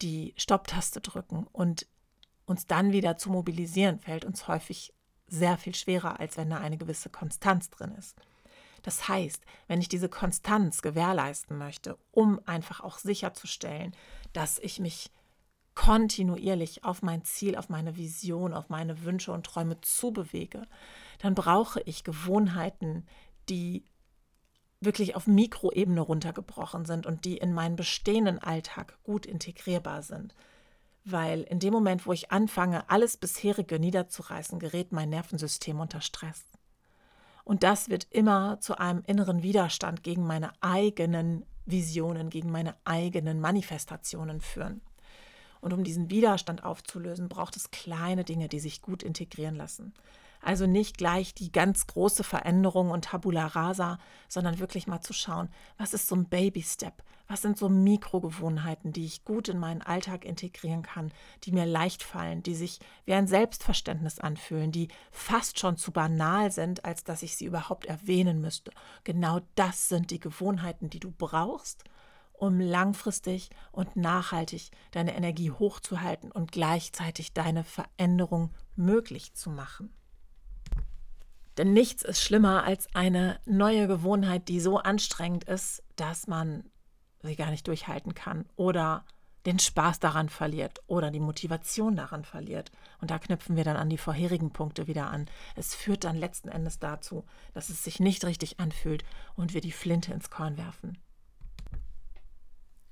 die 0.01 0.33
Stopptaste 0.35 0.99
drücken 0.99 1.47
und 1.53 1.87
uns 2.45 2.67
dann 2.67 2.91
wieder 2.91 3.17
zu 3.17 3.31
mobilisieren, 3.31 3.99
fällt 3.99 4.25
uns 4.25 4.49
häufig 4.49 4.93
sehr 5.27 5.57
viel 5.57 5.73
schwerer, 5.73 6.19
als 6.19 6.35
wenn 6.35 6.49
da 6.49 6.57
eine 6.57 6.77
gewisse 6.77 7.09
Konstanz 7.09 7.69
drin 7.69 7.95
ist. 7.97 8.15
Das 8.85 9.07
heißt, 9.07 9.43
wenn 9.67 9.81
ich 9.81 9.89
diese 9.89 10.09
Konstanz 10.09 10.83
gewährleisten 10.83 11.57
möchte, 11.57 11.97
um 12.11 12.39
einfach 12.45 12.81
auch 12.81 12.99
sicherzustellen, 12.99 13.95
dass 14.31 14.59
ich 14.59 14.79
mich 14.79 15.09
kontinuierlich 15.73 16.83
auf 16.83 17.01
mein 17.01 17.23
Ziel, 17.23 17.55
auf 17.55 17.67
meine 17.67 17.97
Vision, 17.97 18.53
auf 18.53 18.69
meine 18.69 19.03
Wünsche 19.03 19.31
und 19.31 19.43
Träume 19.43 19.81
zubewege, 19.81 20.67
dann 21.17 21.33
brauche 21.33 21.81
ich 21.81 22.03
Gewohnheiten, 22.03 23.07
die 23.49 23.85
wirklich 24.81 25.15
auf 25.15 25.25
Mikroebene 25.25 26.01
runtergebrochen 26.01 26.85
sind 26.85 27.07
und 27.07 27.25
die 27.25 27.37
in 27.37 27.53
meinen 27.55 27.77
bestehenden 27.77 28.37
Alltag 28.37 28.99
gut 29.01 29.25
integrierbar 29.25 30.03
sind. 30.03 30.35
Weil 31.05 31.41
in 31.41 31.59
dem 31.59 31.73
Moment, 31.73 32.05
wo 32.05 32.13
ich 32.13 32.31
anfange, 32.31 32.87
alles 32.87 33.17
bisherige 33.17 33.79
niederzureißen, 33.79 34.59
gerät 34.59 34.91
mein 34.91 35.09
Nervensystem 35.09 35.79
unter 35.79 36.01
Stress. 36.01 36.45
Und 37.45 37.63
das 37.63 37.89
wird 37.89 38.07
immer 38.09 38.59
zu 38.59 38.77
einem 38.77 39.03
inneren 39.05 39.43
Widerstand 39.43 40.03
gegen 40.03 40.25
meine 40.25 40.51
eigenen 40.61 41.45
Visionen, 41.65 42.29
gegen 42.29 42.51
meine 42.51 42.75
eigenen 42.83 43.39
Manifestationen 43.39 44.41
führen. 44.41 44.81
Und 45.61 45.71
um 45.71 45.83
diesen 45.83 46.09
Widerstand 46.09 46.63
aufzulösen, 46.63 47.29
braucht 47.29 47.55
es 47.55 47.71
kleine 47.71 48.23
Dinge, 48.23 48.49
die 48.49 48.59
sich 48.59 48.81
gut 48.81 49.03
integrieren 49.03 49.55
lassen. 49.55 49.93
Also 50.45 50.67
nicht 50.67 50.99
gleich 50.99 51.33
die 51.33 51.51
ganz 51.51 51.87
große 51.87 52.23
Veränderung 52.23 52.91
und 52.91 53.05
Tabula 53.05 53.47
rasa, 53.47 53.97
sondern 54.27 54.59
wirklich 54.59 54.85
mal 54.85 55.01
zu 55.01 55.11
schauen, 55.11 55.49
was 55.79 55.95
ist 55.95 56.07
so 56.07 56.15
ein 56.15 56.29
Baby-Step? 56.29 57.01
Was 57.27 57.41
sind 57.41 57.57
so 57.57 57.67
Mikrogewohnheiten, 57.67 58.93
die 58.93 59.05
ich 59.05 59.25
gut 59.25 59.49
in 59.49 59.57
meinen 59.57 59.81
Alltag 59.81 60.23
integrieren 60.23 60.83
kann, 60.83 61.11
die 61.43 61.51
mir 61.51 61.65
leicht 61.65 62.03
fallen, 62.03 62.43
die 62.43 62.53
sich 62.53 62.79
wie 63.05 63.15
ein 63.15 63.25
Selbstverständnis 63.25 64.19
anfühlen, 64.19 64.71
die 64.71 64.89
fast 65.09 65.57
schon 65.57 65.77
zu 65.77 65.91
banal 65.91 66.51
sind, 66.51 66.85
als 66.85 67.03
dass 67.03 67.23
ich 67.23 67.35
sie 67.35 67.45
überhaupt 67.45 67.87
erwähnen 67.87 68.39
müsste. 68.39 68.69
Genau 69.03 69.39
das 69.55 69.89
sind 69.89 70.11
die 70.11 70.19
Gewohnheiten, 70.19 70.91
die 70.91 70.99
du 70.99 71.09
brauchst, 71.09 71.85
um 72.33 72.59
langfristig 72.59 73.49
und 73.71 73.95
nachhaltig 73.95 74.69
deine 74.91 75.15
Energie 75.15 75.49
hochzuhalten 75.49 76.31
und 76.31 76.51
gleichzeitig 76.51 77.33
deine 77.33 77.63
Veränderung 77.63 78.51
möglich 78.75 79.33
zu 79.33 79.49
machen. 79.49 79.91
Denn 81.57 81.73
nichts 81.73 82.03
ist 82.03 82.21
schlimmer 82.21 82.63
als 82.63 82.93
eine 82.93 83.39
neue 83.45 83.87
Gewohnheit, 83.87 84.47
die 84.49 84.59
so 84.59 84.77
anstrengend 84.77 85.45
ist, 85.45 85.83
dass 85.95 86.27
man 86.27 86.69
sie 87.21 87.35
gar 87.35 87.49
nicht 87.49 87.67
durchhalten 87.67 88.13
kann 88.13 88.45
oder 88.55 89.05
den 89.45 89.59
Spaß 89.59 89.99
daran 89.99 90.29
verliert 90.29 90.81
oder 90.87 91.11
die 91.11 91.19
Motivation 91.19 91.95
daran 91.95 92.25
verliert. 92.25 92.71
Und 92.99 93.11
da 93.11 93.19
knüpfen 93.19 93.55
wir 93.55 93.63
dann 93.63 93.77
an 93.77 93.89
die 93.89 93.97
vorherigen 93.97 94.51
Punkte 94.51 94.87
wieder 94.87 95.07
an. 95.09 95.27
Es 95.55 95.75
führt 95.75 96.03
dann 96.03 96.15
letzten 96.15 96.49
Endes 96.49 96.79
dazu, 96.79 97.25
dass 97.53 97.69
es 97.69 97.83
sich 97.83 97.99
nicht 97.99 98.25
richtig 98.25 98.59
anfühlt 98.59 99.03
und 99.35 99.53
wir 99.53 99.61
die 99.61 99.71
Flinte 99.71 100.13
ins 100.13 100.29
Korn 100.29 100.57
werfen. 100.57 100.97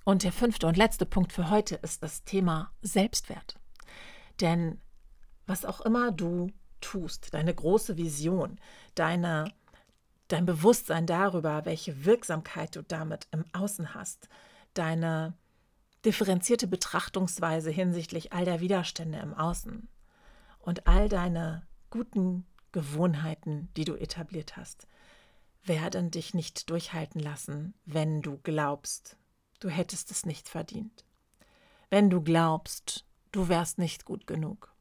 Und 0.05 0.23
der 0.23 0.31
fünfte 0.31 0.67
und 0.67 0.77
letzte 0.77 1.05
Punkt 1.05 1.33
für 1.33 1.49
heute 1.49 1.75
ist 1.75 2.03
das 2.03 2.23
Thema 2.23 2.71
Selbstwert. 2.81 3.55
Denn 4.41 4.79
was 5.47 5.65
auch 5.65 5.81
immer 5.81 6.11
du 6.11 6.51
tust, 6.83 7.33
deine 7.33 7.53
große 7.53 7.97
Vision, 7.97 8.59
deine, 8.95 9.51
dein 10.27 10.45
Bewusstsein 10.45 11.07
darüber, 11.07 11.65
welche 11.65 12.05
Wirksamkeit 12.05 12.75
du 12.75 12.83
damit 12.83 13.27
im 13.31 13.45
Außen 13.53 13.95
hast, 13.95 14.29
deine 14.73 15.33
differenzierte 16.05 16.67
Betrachtungsweise 16.67 17.71
hinsichtlich 17.71 18.33
all 18.33 18.45
der 18.45 18.59
Widerstände 18.59 19.19
im 19.19 19.33
Außen 19.33 19.87
und 20.59 20.85
all 20.85 21.09
deine 21.09 21.65
guten 21.89 22.45
Gewohnheiten, 22.71 23.69
die 23.77 23.85
du 23.85 23.95
etabliert 23.95 24.57
hast, 24.57 24.87
werden 25.63 26.11
dich 26.11 26.33
nicht 26.33 26.69
durchhalten 26.69 27.21
lassen, 27.21 27.73
wenn 27.85 28.21
du 28.21 28.37
glaubst, 28.43 29.15
du 29.59 29.69
hättest 29.69 30.11
es 30.11 30.25
nicht 30.25 30.49
verdient. 30.49 31.05
Wenn 31.89 32.09
du 32.09 32.21
glaubst, 32.21 33.05
du 33.31 33.47
wärst 33.47 33.77
nicht 33.77 34.03
gut 34.03 34.27
genug 34.27 34.72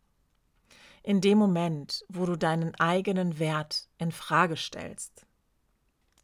in 1.02 1.20
dem 1.20 1.38
Moment, 1.38 2.04
wo 2.08 2.26
du 2.26 2.36
deinen 2.36 2.74
eigenen 2.76 3.38
Wert 3.38 3.88
in 3.98 4.12
Frage 4.12 4.56
stellst, 4.56 5.26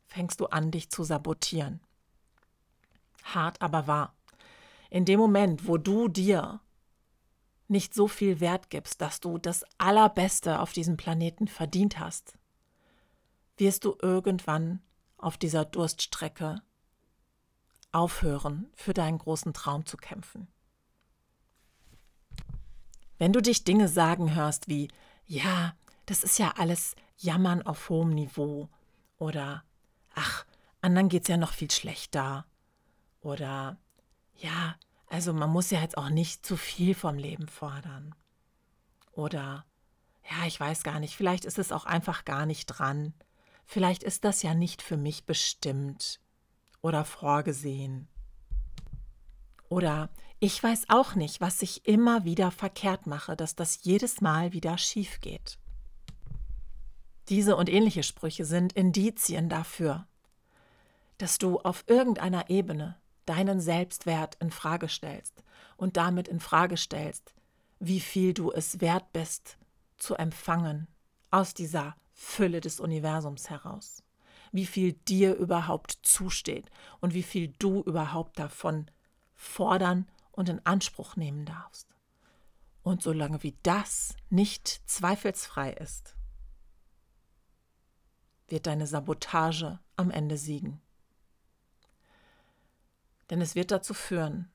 fängst 0.07 0.41
du 0.41 0.47
an, 0.47 0.71
dich 0.71 0.91
zu 0.91 1.05
sabotieren. 1.05 1.81
Hart 3.25 3.61
aber 3.61 3.87
wahr. 3.87 4.15
In 4.91 5.05
dem 5.05 5.21
Moment, 5.21 5.67
wo 5.67 5.77
du 5.77 6.09
dir 6.09 6.61
nicht 7.67 7.93
so 7.93 8.09
viel 8.09 8.41
Wert 8.41 8.71
gibst, 8.71 9.01
dass 9.03 9.21
du 9.21 9.37
das 9.37 9.65
Allerbeste 9.77 10.61
auf 10.61 10.73
diesem 10.73 10.97
Planeten 10.97 11.49
verdient 11.49 11.99
hast, 11.99 12.39
wirst 13.59 13.85
du 13.85 13.97
irgendwann 14.01 14.81
auf 15.19 15.37
dieser 15.37 15.65
Durststrecke 15.65 16.63
aufhören, 17.93 18.71
für 18.75 18.95
deinen 18.95 19.19
großen 19.19 19.53
Traum 19.53 19.85
zu 19.85 19.97
kämpfen. 19.97 20.49
Wenn 23.19 23.33
du 23.33 23.43
dich 23.43 23.65
Dinge 23.65 23.89
sagen 23.89 24.35
hörst 24.35 24.69
wie, 24.69 24.89
ja, 25.27 25.75
das 26.07 26.23
ist 26.23 26.39
ja 26.39 26.55
alles 26.57 26.95
Jammern 27.19 27.63
auf 27.63 27.89
hohem 27.89 28.11
Niveau 28.11 28.69
oder 29.19 29.65
ach, 30.15 30.47
anderen 30.81 31.09
geht's 31.09 31.29
ja 31.29 31.37
noch 31.37 31.53
viel 31.53 31.71
schlechter 31.71 32.47
oder 33.21 33.77
ja, 34.37 34.77
also 35.09 35.33
man 35.33 35.51
muss 35.51 35.71
ja 35.71 35.81
jetzt 35.81 35.99
auch 35.99 36.11
nicht 36.11 36.47
zu 36.47 36.57
viel 36.57 36.95
vom 36.95 37.19
Leben 37.19 37.49
fordern 37.49 38.15
oder 39.13 39.65
ja, 40.31 40.47
ich 40.47 40.61
weiß 40.61 40.83
gar 40.83 41.01
nicht, 41.01 41.17
vielleicht 41.17 41.45
ist 41.45 41.59
es 41.59 41.73
auch 41.73 41.87
einfach 41.87 42.25
gar 42.25 42.47
nicht 42.47 42.67
dran. 42.67 43.15
Vielleicht 43.65 44.03
ist 44.03 44.25
das 44.25 44.43
ja 44.43 44.55
nicht 44.55 44.83
für 44.83 44.97
mich 44.97 45.25
bestimmt 45.25 46.21
oder 46.83 47.05
vorgesehen. 47.05 48.09
Oder 49.69 50.09
ich 50.41 50.63
weiß 50.63 50.85
auch 50.89 51.15
nicht, 51.15 51.41
was 51.41 51.63
ich 51.63 51.87
immer 51.87 52.25
wieder 52.25 52.51
verkehrt 52.51 53.07
mache, 53.07 53.37
dass 53.37 53.57
das 53.57 53.81
jedes 53.83 54.21
Mal 54.21 54.53
wieder 54.53 54.79
schief 54.79 55.21
geht. 55.21 55.59
Diese 57.29 57.57
und 57.57 57.69
ähnliche 57.69 58.03
Sprüche 58.03 58.45
sind 58.45 58.73
Indizien 58.73 59.49
dafür, 59.49 60.07
dass 61.19 61.39
du 61.39 61.59
auf 61.59 61.85
irgendeiner 61.87 62.49
Ebene 62.49 62.97
deinen 63.27 63.61
Selbstwert 63.61 64.37
in 64.41 64.51
Frage 64.51 64.89
stellst 64.89 65.43
und 65.77 65.97
damit 65.97 66.29
in 66.29 66.41
Frage 66.41 66.77
stellst, 66.77 67.35
wie 67.81 68.01
viel 68.01 68.33
du 68.33 68.51
es 68.51 68.81
wert 68.81 69.13
bist 69.13 69.59
zu 69.99 70.15
empfangen 70.15 70.87
aus 71.31 71.53
dieser 71.53 71.97
Fülle 72.13 72.61
des 72.61 72.81
Universums 72.81 73.51
heraus, 73.51 74.03
wie 74.53 74.67
viel 74.67 74.93
dir 74.93 75.35
überhaupt 75.35 75.99
zusteht 76.03 76.71
und 77.01 77.13
wie 77.13 77.23
viel 77.23 77.53
du 77.59 77.83
überhaupt 77.83 78.39
davon 78.39 78.91
fordern 79.39 80.07
und 80.33 80.51
in 80.51 80.61
Anspruch 80.67 81.17
nehmen 81.17 81.47
darfst. 81.47 81.89
Und 82.83 83.03
solange 83.03 83.43
wie 83.43 83.57
das 83.63 84.15
nicht 84.29 84.83
zweifelsfrei 84.87 85.73
ist, 85.73 86.17
wird 88.49 88.67
deine 88.67 88.87
Sabotage 88.87 89.79
am 89.97 90.11
Ende 90.11 90.37
siegen. 90.37 90.81
Denn 93.31 93.41
es 93.41 93.55
wird 93.55 93.71
dazu 93.71 93.95
führen, 93.95 94.51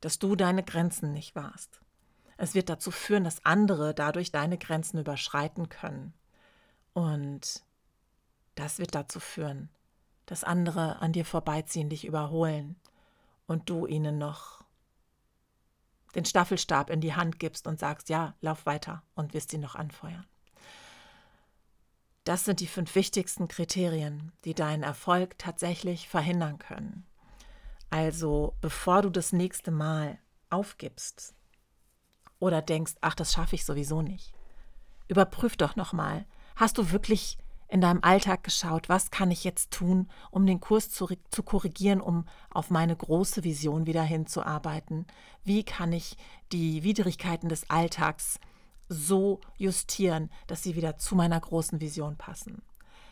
dass 0.00 0.18
du 0.18 0.36
deine 0.36 0.62
Grenzen 0.62 1.12
nicht 1.12 1.34
wahrst. 1.34 1.80
Es 2.36 2.54
wird 2.54 2.68
dazu 2.68 2.90
führen, 2.90 3.24
dass 3.24 3.44
andere 3.44 3.94
dadurch 3.94 4.30
deine 4.30 4.58
Grenzen 4.58 4.98
überschreiten 4.98 5.68
können. 5.68 6.14
Und 6.92 7.64
das 8.54 8.78
wird 8.78 8.94
dazu 8.94 9.18
führen, 9.18 9.70
dass 10.26 10.44
andere 10.44 11.00
an 11.00 11.12
dir 11.12 11.24
vorbeiziehen, 11.24 11.88
dich 11.88 12.04
überholen 12.04 12.76
und 13.48 13.68
du 13.68 13.86
ihnen 13.86 14.18
noch 14.18 14.62
den 16.14 16.24
Staffelstab 16.24 16.90
in 16.90 17.00
die 17.00 17.14
Hand 17.14 17.40
gibst 17.40 17.66
und 17.66 17.80
sagst, 17.80 18.08
ja, 18.08 18.34
lauf 18.40 18.66
weiter 18.66 19.02
und 19.14 19.34
wirst 19.34 19.52
ihn 19.52 19.60
noch 19.60 19.74
anfeuern. 19.74 20.26
Das 22.24 22.44
sind 22.44 22.60
die 22.60 22.66
fünf 22.66 22.94
wichtigsten 22.94 23.48
Kriterien, 23.48 24.32
die 24.44 24.54
deinen 24.54 24.82
Erfolg 24.82 25.38
tatsächlich 25.38 26.08
verhindern 26.08 26.58
können. 26.58 27.06
Also 27.90 28.54
bevor 28.60 29.02
du 29.02 29.08
das 29.08 29.32
nächste 29.32 29.70
Mal 29.70 30.18
aufgibst 30.50 31.34
oder 32.38 32.60
denkst, 32.60 32.94
ach, 33.00 33.14
das 33.14 33.32
schaffe 33.32 33.54
ich 33.54 33.64
sowieso 33.64 34.02
nicht, 34.02 34.32
überprüf 35.08 35.56
doch 35.56 35.74
nochmal, 35.74 36.26
hast 36.56 36.76
du 36.76 36.90
wirklich 36.90 37.38
in 37.68 37.82
deinem 37.82 38.02
Alltag 38.02 38.44
geschaut, 38.44 38.88
was 38.88 39.10
kann 39.10 39.30
ich 39.30 39.44
jetzt 39.44 39.70
tun, 39.70 40.08
um 40.30 40.46
den 40.46 40.58
Kurs 40.58 40.90
zu, 40.90 41.06
zu 41.30 41.42
korrigieren, 41.42 42.00
um 42.00 42.24
auf 42.50 42.70
meine 42.70 42.96
große 42.96 43.44
Vision 43.44 43.86
wieder 43.86 44.02
hinzuarbeiten? 44.02 45.06
Wie 45.44 45.64
kann 45.64 45.92
ich 45.92 46.16
die 46.50 46.82
Widrigkeiten 46.82 47.48
des 47.48 47.68
Alltags 47.68 48.40
so 48.88 49.40
justieren, 49.58 50.30
dass 50.46 50.62
sie 50.62 50.76
wieder 50.76 50.96
zu 50.96 51.14
meiner 51.14 51.38
großen 51.38 51.80
Vision 51.80 52.16
passen? 52.16 52.62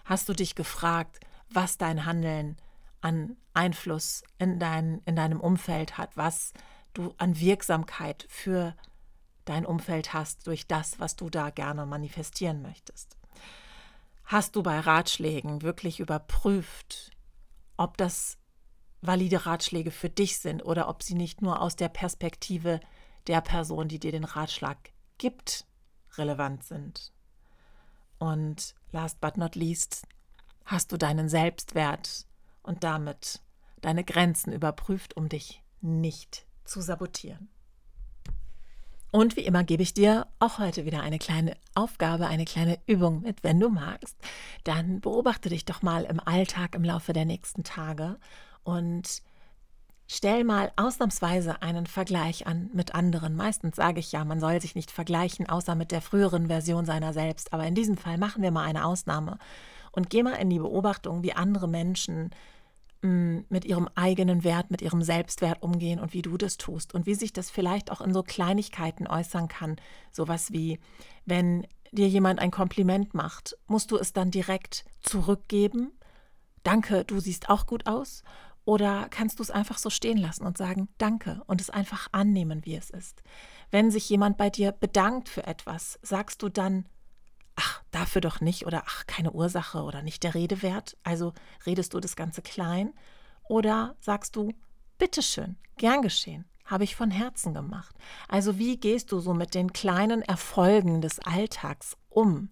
Hast 0.07 0.29
du 0.29 0.33
dich 0.33 0.55
gefragt, 0.55 1.21
was 1.51 1.77
dein 1.77 2.07
Handeln 2.07 2.57
an 3.03 3.37
Einfluss 3.53 4.25
in, 4.39 4.59
dein, 4.59 5.03
in 5.05 5.17
deinem 5.17 5.41
Umfeld 5.41 5.99
hat, 5.99 6.17
was 6.17 6.55
du 6.95 7.15
an 7.19 7.39
Wirksamkeit 7.39 8.27
für 8.31 8.75
dein 9.45 9.67
Umfeld 9.67 10.15
hast 10.15 10.47
durch 10.47 10.67
das, 10.67 10.99
was 10.99 11.15
du 11.15 11.29
da 11.29 11.51
gerne 11.51 11.85
manifestieren 11.85 12.63
möchtest? 12.63 13.19
Hast 14.26 14.56
du 14.56 14.62
bei 14.64 14.80
Ratschlägen 14.80 15.62
wirklich 15.62 16.00
überprüft, 16.00 17.12
ob 17.76 17.97
das 17.97 18.38
valide 19.00 19.47
Ratschläge 19.47 19.92
für 19.92 20.11
dich 20.11 20.38
sind 20.38 20.64
oder 20.64 20.88
ob 20.88 21.04
sie 21.04 21.14
nicht 21.14 21.42
nur 21.42 21.61
aus 21.61 21.76
der 21.76 21.88
Perspektive 21.88 22.80
der 23.28 23.40
Person, 23.40 23.87
die 23.87 24.00
dir 24.00 24.11
den 24.11 24.25
Ratschlag 24.25 24.78
gibt, 25.18 25.64
relevant 26.16 26.64
sind? 26.64 27.12
Und 28.18 28.75
last 28.90 29.21
but 29.21 29.37
not 29.37 29.54
least, 29.54 30.09
hast 30.64 30.90
du 30.90 30.97
deinen 30.97 31.28
Selbstwert 31.28 32.26
und 32.64 32.83
damit 32.83 33.42
deine 33.80 34.02
Grenzen 34.02 34.52
überprüft, 34.52 35.16
um 35.16 35.28
dich 35.28 35.62
nicht 35.80 36.49
zu 36.64 36.80
sabotieren? 36.80 37.49
Und 39.17 39.35
wie 39.35 39.47
immer 39.47 39.65
gebe 39.65 39.83
ich 39.83 39.95
dir 39.95 40.27
auch 40.41 40.59
heute 40.59 40.85
wieder 40.85 41.01
eine 41.01 41.19
kleine 41.19 41.57
Aufgabe, 41.75 42.27
eine 42.27 42.45
kleine 42.45 42.79
Übung 42.87 43.23
mit, 43.23 43.43
wenn 43.43 43.59
du 43.59 43.71
magst. 43.71 44.15
Dann 44.63 45.01
beobachte 45.01 45.49
dich 45.49 45.65
doch 45.65 45.81
mal 45.81 46.05
im 46.05 46.21
Alltag 46.21 46.75
im 46.75 46.85
Laufe 46.85 47.15
der 47.15 47.25
nächsten 47.25 47.65
Tage 47.65 48.19
und 48.63 49.23
stell 50.07 50.45
mal 50.45 50.71
ausnahmsweise 50.77 51.63
einen 51.63 51.87
Vergleich 51.87 52.47
an 52.47 52.69
mit 52.75 52.95
anderen. 52.95 53.37
Meistens 53.37 53.77
sage 53.77 54.01
ich 54.01 54.13
ja, 54.13 54.23
man 54.23 54.39
soll 54.39 54.61
sich 54.61 54.75
nicht 54.75 54.91
vergleichen, 54.91 55.49
außer 55.49 55.75
mit 55.77 55.93
der 55.93 56.03
früheren 56.03 56.49
Version 56.49 56.85
seiner 56.85 57.15
selbst. 57.15 57.55
Aber 57.55 57.67
in 57.67 57.75
diesem 57.75 57.97
Fall 57.97 58.19
machen 58.19 58.43
wir 58.43 58.51
mal 58.51 58.67
eine 58.67 58.85
Ausnahme 58.85 59.39
und 59.93 60.11
geh 60.11 60.23
mal 60.23 60.35
in 60.35 60.51
die 60.51 60.59
Beobachtung, 60.59 61.23
wie 61.23 61.33
andere 61.33 61.69
Menschen 61.69 62.33
mit 63.49 63.65
ihrem 63.65 63.89
eigenen 63.95 64.45
Wert, 64.45 64.71
mit 64.71 64.83
ihrem 64.83 65.03
Selbstwert 65.03 65.63
umgehen 65.63 66.01
und 66.01 66.13
wie 66.13 66.23
du 66.23 66.37
das 66.37 66.57
tust 66.57 66.95
und 66.95 67.07
wie 67.07 67.15
sich 67.15 67.33
das 67.33 67.51
vielleicht 67.51 67.91
auch 67.91 68.01
in 68.01 68.13
so 68.13 68.23
Kleinigkeiten 68.23 69.07
äußern 69.07 69.49
kann. 69.49 69.77
Sowas 70.13 70.53
wie, 70.53 70.79
wenn 71.25 71.67
dir 71.93 72.09
jemand 72.09 72.41
ein 72.41 72.51
Kompliment 72.51 73.15
macht, 73.15 73.57
musst 73.67 73.91
du 73.91 73.97
es 73.97 74.13
dann 74.13 74.31
direkt 74.31 74.85
zurückgeben? 75.01 75.93
Danke, 76.63 77.05
du 77.05 77.21
siehst 77.21 77.49
auch 77.49 77.67
gut 77.67 77.87
aus? 77.87 78.23
Oder 78.65 79.07
kannst 79.11 79.39
du 79.39 79.45
es 79.45 79.53
einfach 79.53 79.79
so 79.79 79.91
stehen 79.91 80.19
lassen 80.19 80.45
und 80.45 80.59
sagen 80.59 80.89
Danke 80.99 81.43
und 81.47 81.61
es 81.61 81.71
einfach 81.71 82.09
annehmen, 82.11 82.65
wie 82.65 82.75
es 82.75 82.91
ist? 82.91 83.23
Wenn 83.71 83.91
sich 83.91 84.09
jemand 84.11 84.37
bei 84.37 84.51
dir 84.51 84.73
bedankt 84.73 85.29
für 85.29 85.47
etwas, 85.47 85.99
sagst 86.03 86.43
du 86.43 86.49
dann 86.49 86.87
ach, 87.57 87.83
dafür 87.91 88.21
doch 88.21 88.41
nicht 88.41 88.67
oder 88.67 88.85
ach, 88.87 89.07
keine 89.07 89.33
Ursache 89.33 89.83
oder 89.83 90.03
nicht 90.03 90.23
der 90.23 90.35
Rede 90.35 90.63
wert, 90.63 90.97
also 91.03 91.33
redest 91.67 91.95
du 91.95 92.01
das 92.01 92.17
Ganze 92.17 92.43
klein 92.43 92.93
oder 93.49 93.97
sagst 94.01 94.37
du, 94.37 94.53
bitteschön, 94.99 95.57
gern 95.77 96.03
geschehen, 96.03 96.45
habe 96.65 96.85
ich 96.85 96.97
von 96.97 97.11
Herzen 97.11 97.55
gemacht. 97.55 97.95
Also 98.29 98.59
wie 98.59 98.77
gehst 98.77 99.13
du 99.13 99.21
so 99.21 99.35
mit 99.35 99.55
den 99.55 99.73
kleinen 99.73 100.23
Erfolgen 100.23 101.01
des 101.01 101.19
Alltags 101.21 101.97
um? 102.09 102.51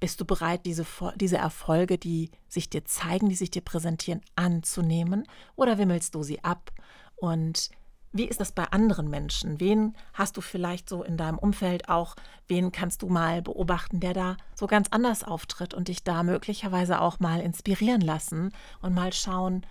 Bist 0.00 0.20
du 0.20 0.24
bereit, 0.24 0.64
diese, 0.64 0.86
diese 1.16 1.38
Erfolge, 1.38 1.98
die 1.98 2.30
sich 2.48 2.70
dir 2.70 2.84
zeigen, 2.84 3.28
die 3.28 3.34
sich 3.34 3.50
dir 3.50 3.62
präsentieren, 3.62 4.22
anzunehmen 4.36 5.24
oder 5.56 5.76
wimmelst 5.76 6.14
du 6.14 6.22
sie 6.22 6.42
ab 6.44 6.70
und 7.16 7.70
wie 8.12 8.24
ist 8.24 8.40
das 8.40 8.52
bei 8.52 8.64
anderen 8.64 9.08
Menschen? 9.10 9.60
Wen 9.60 9.94
hast 10.14 10.36
du 10.36 10.40
vielleicht 10.40 10.88
so 10.88 11.02
in 11.02 11.16
deinem 11.16 11.38
Umfeld 11.38 11.88
auch? 11.88 12.16
Wen 12.46 12.72
kannst 12.72 13.02
du 13.02 13.08
mal 13.08 13.42
beobachten, 13.42 14.00
der 14.00 14.14
da 14.14 14.36
so 14.54 14.66
ganz 14.66 14.88
anders 14.90 15.24
auftritt 15.24 15.74
und 15.74 15.88
dich 15.88 16.04
da 16.04 16.22
möglicherweise 16.22 17.00
auch 17.00 17.20
mal 17.20 17.40
inspirieren 17.40 18.00
lassen 18.00 18.52
und 18.80 18.94
mal 18.94 19.12
schauen, 19.12 19.66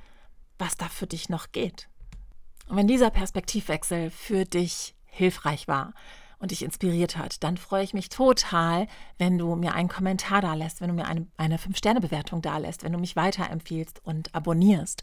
was 0.59 0.77
da 0.77 0.85
für 0.85 1.07
dich 1.07 1.29
noch 1.29 1.51
geht? 1.51 1.89
Und 2.67 2.77
wenn 2.77 2.87
dieser 2.87 3.09
Perspektivwechsel 3.09 4.11
für 4.11 4.45
dich 4.45 4.93
hilfreich 5.05 5.67
war 5.67 5.93
und 6.39 6.51
dich 6.51 6.63
inspiriert 6.63 7.17
hat, 7.17 7.43
dann 7.43 7.57
freue 7.57 7.83
ich 7.83 7.93
mich 7.93 8.09
total, 8.09 8.87
wenn 9.17 9.37
du 9.37 9.55
mir 9.55 9.73
einen 9.73 9.89
Kommentar 9.89 10.41
da 10.41 10.53
lässt, 10.53 10.81
wenn 10.81 10.89
du 10.89 10.93
mir 10.93 11.07
eine, 11.07 11.25
eine 11.37 11.57
5-Sterne-Bewertung 11.57 12.41
da 12.41 12.57
lässt, 12.57 12.83
wenn 12.83 12.93
du 12.93 12.99
mich 12.99 13.15
weiterempfiehlst 13.15 14.01
und 14.03 14.35
abonnierst. 14.35 15.01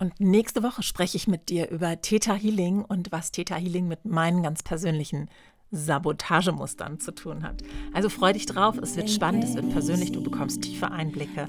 Und 0.00 0.18
nächste 0.18 0.62
Woche 0.62 0.82
spreche 0.82 1.18
ich 1.18 1.28
mit 1.28 1.50
dir 1.50 1.68
über 1.68 2.00
Theta 2.00 2.34
Healing 2.34 2.82
und 2.82 3.12
was 3.12 3.32
Theta 3.32 3.56
Healing 3.56 3.86
mit 3.86 4.06
meinen 4.06 4.42
ganz 4.42 4.62
persönlichen 4.62 5.28
Sabotagemustern 5.72 6.98
zu 6.98 7.12
tun 7.14 7.42
hat. 7.42 7.62
Also 7.92 8.08
freu 8.08 8.32
dich 8.32 8.46
drauf, 8.46 8.78
es 8.78 8.96
wird 8.96 9.10
spannend, 9.10 9.44
es 9.44 9.54
wird 9.54 9.70
persönlich, 9.70 10.10
du 10.10 10.22
bekommst 10.22 10.62
tiefe 10.62 10.90
Einblicke. 10.90 11.46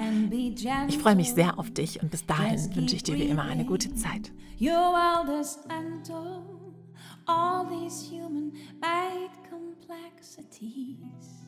Ich 0.90 0.98
freue 0.98 1.16
mich 1.16 1.32
sehr 1.32 1.58
auf 1.58 1.72
dich 1.72 2.04
und 2.04 2.12
bis 2.12 2.26
dahin 2.26 2.76
wünsche 2.76 2.96
ich 2.98 3.04
dir 3.04 3.16
wie 3.16 3.24
immer 3.24 3.44
eine 3.44 3.66
gute 3.66 3.96
Zeit. 3.96 4.32
all 7.28 7.66
these 7.70 8.10
human 8.10 8.52
made 8.82 9.30
complexities. 9.50 11.46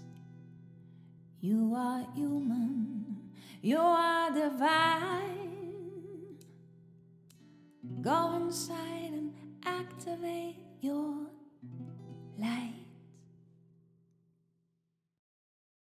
You 1.41 1.75
are 1.75 2.05
human, 2.15 3.31
you 3.61 3.79
are 3.79 4.31
divine. 4.31 5.62
Go 8.01 8.35
inside 8.37 9.11
and 9.11 9.33
activate 9.65 10.55
your 10.79 11.27
light. 12.39 12.82